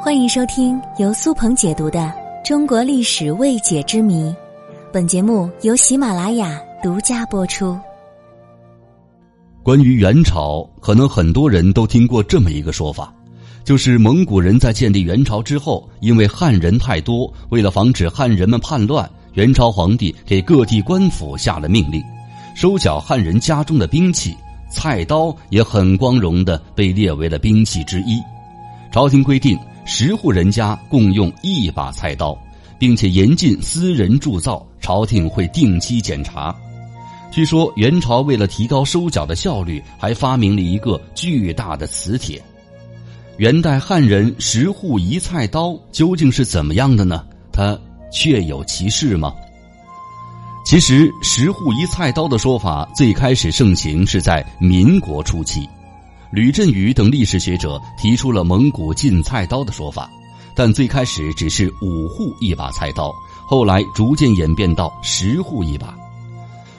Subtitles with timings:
[0.00, 1.98] 欢迎收听由苏鹏解读的
[2.46, 4.30] 《中国历史未解之谜》，
[4.92, 7.76] 本节目由喜马拉雅独家播出。
[9.64, 13.12] 关于元朝，可能很多人都听过这么一个说法，
[13.64, 22.00] 就是蒙古人在建立元朝之后，因为汉人太多，为了防止汉人们叛乱，元朝皇帝给各地官府下了命令，
[22.54, 24.36] 收缴汉人家中的兵器，
[24.70, 28.22] 菜刀也很光荣的被列为了兵器之一。
[28.92, 29.58] 朝廷规定。
[29.90, 32.36] 十户人家共用一把菜刀，
[32.78, 36.54] 并且严禁私人铸造，朝廷会定期检查。
[37.30, 42.38] 据说元朝为了提高收缴的效率，还发明了一个巨大的磁铁。
[43.38, 47.24] 元代汉人十户一菜刀究竟是怎么样的呢？
[47.50, 47.78] 它
[48.12, 49.32] 确有其事吗？
[50.66, 55.66] 其实十户一菜刀的说法最开始盛行是在民国初期。
[56.30, 60.10] 吕振宇等历史学者提出了蒙古进菜刀的说法，
[60.54, 63.14] 但最开始只是五户一把菜刀，
[63.46, 65.96] 后来逐渐演变到十户一把。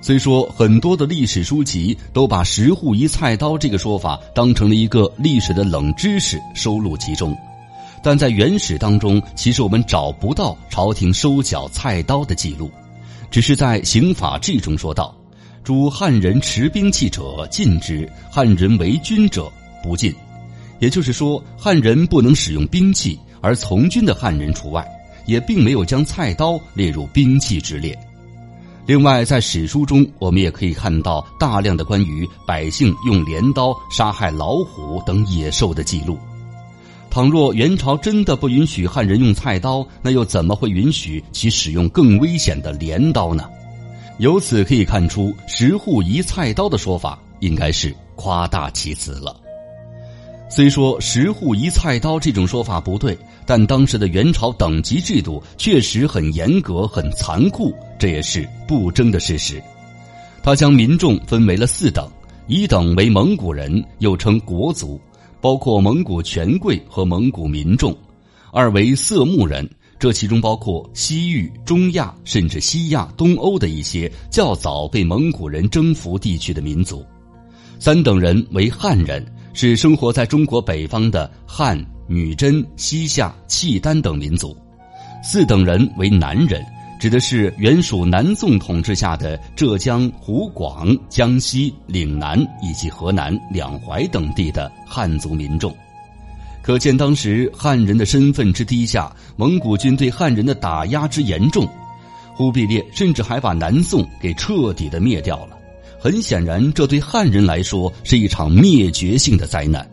[0.00, 7.36] 虽说很多的历史书籍都把“十户一菜刀”这个说法当成了一个历史的冷知识收录其中，
[8.02, 12.70] 但在原始当中，其实我们找不到朝廷收缴菜刀的记录，
[13.30, 15.14] 只是在《刑法志》中说道。
[15.64, 19.50] 诸汉人持兵器者禁之，汉人为军者
[19.82, 20.14] 不禁。
[20.78, 24.86] 也就是说，汉人不能使用兵器，而从军的汉人除外，
[25.24, 27.98] 也并没有将菜刀列入兵器之列。
[28.84, 36.18] 另外，在史书中，我们也可以看到大量的关于百姓用镰刀杀害老虎等野兽的记录。
[37.08, 43.48] 倘若元朝真的不允许汉人用菜刀，那又怎么会允许其使用更危险的镰刀呢？
[44.18, 49.34] 由此可以看出，“十户一菜刀”的说法应该是夸大其词了。
[50.48, 59.60] 虽说“十户一菜刀”这种说法不对，但当时的元朝等级制度确实很严格、很残酷，这也是不争的事实。
[60.44, 62.08] 他将民众分为了四等：
[62.46, 65.00] 一等为蒙古人，又称国族，
[65.40, 67.92] 包括蒙古权贵和蒙古民众；
[68.52, 69.68] 二为色目人。
[70.04, 77.02] 这其中包括西域、中亚甚至西亚、东欧的一些较早被蒙古人征服地区的民族。
[77.78, 84.54] 三等人为汉人，是生活在中国北方的汉、女真、西夏、契丹等民族。
[85.22, 86.62] 四等人为南人，
[87.00, 95.74] 指的是原属南宋统治下的浙江、湖广、江西、岭南以及河南两淮等地的汉族民众。
[96.64, 101.68] 可见当时汉人的身份之低下，蒙古军对汉人的打压之严重，
[102.34, 105.58] 忽必烈甚至还把南宋给彻底的灭掉了。
[106.00, 109.86] 很显然，这对汉人来说是一场灭绝性的灾难。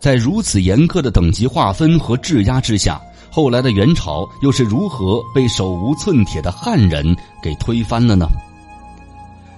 [0.00, 8.26] 在如此严苛的等级划分和质压之下，后来的元朝又是如何被手无寸铁的汉人给推翻了呢？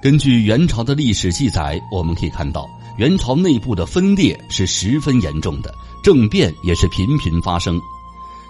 [0.00, 5.74] 根据元朝的历史记载，我们可以看到，元朝内部的分裂是十分严重的。
[6.02, 7.80] 政变也是频频发生，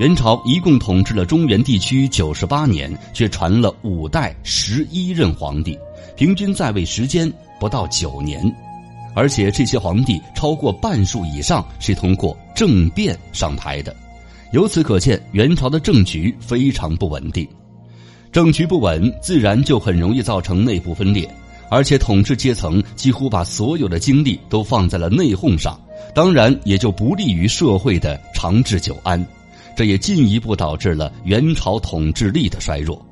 [0.00, 5.78] 元朝一共统治了中原地区九十八年，却传了五代十一任皇帝，
[6.16, 8.52] 平均在位时间不到九年，
[9.14, 13.94] 而且这些皇帝超过半数以上是通过政变上台的，
[14.52, 17.46] 由此可见元朝的政局非常不稳定，
[18.32, 21.32] 政局不稳，自然就很容易造成内部分裂，
[21.70, 25.78] 而且统治阶层几乎把所有的精力都放在了内讧上。
[26.14, 29.24] 当然，也就不利于社会的长治久安，
[29.76, 33.04] 这也进一步导致了元朝统治力的衰弱。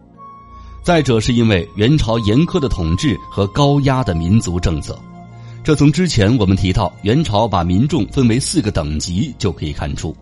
[0.83, 4.99] 再者，是因为元朝严苛的统治和高压的民族政策，
[5.63, 10.15] 这从之前我们提到元朝把民众分为四个等级就可以看出。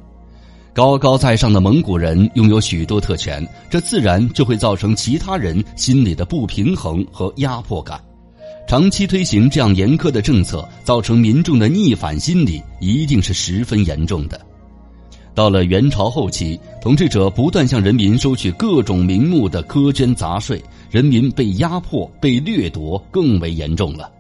[0.73, 8.01] 高高在上的蒙古人拥有许多特权，这自然就会造成其他人心里的不平衡和压迫感。
[8.67, 14.41] 长期推行这样严苛的政策，造成民众的逆反心理，一定是十分严重的。
[15.35, 24.11] 到了元朝后期，统治者不断向人民收取各种名目的苛捐杂税，人民被压迫、被掠夺更为严重了。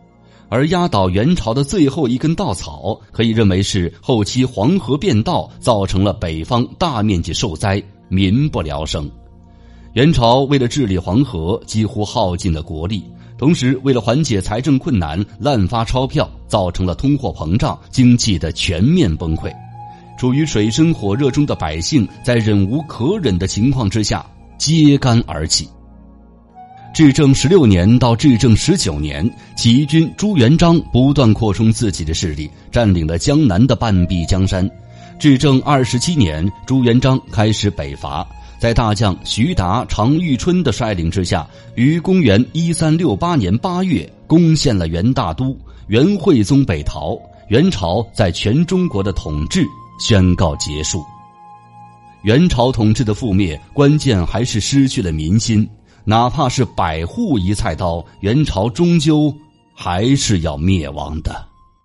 [0.50, 9.10] 而压倒元朝的最后一根稻草，可以认为是后期黄河变道，造成了北方大面积受灾，民不聊生。
[9.94, 13.02] 元朝为了治理黄河，几乎耗尽了国力。
[13.42, 19.52] 同时，为了缓解财政困难，滥发钞票，造成了通货膨胀，经济的全面崩溃。
[20.16, 24.24] 处于水深火热中的百姓，在忍无可忍的情况之下，
[24.58, 25.68] 揭竿而起。
[26.94, 34.70] 至正十六年到至正十九年，起义军朱元璋不断扩充自己的势力，占领了江南的半壁江山。
[35.18, 38.24] 至正二十七年，朱元璋开始北伐，
[38.62, 41.44] 在大将徐达、常遇春的率领之下，
[41.74, 47.18] 于公元一三六八年八月攻陷了元大都，元惠宗北逃，
[47.48, 49.64] 元朝在全中国的统治
[49.98, 51.04] 宣告结束。
[52.22, 55.68] 元朝统治的覆灭，关键还是失去了民心。
[56.04, 59.34] 哪怕是百户一菜刀，元朝终究
[59.74, 61.51] 还是要灭亡的。